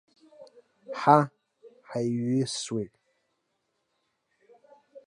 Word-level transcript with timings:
Ҳа 0.99 1.19
ҳаиҩысуеит. 1.89 2.93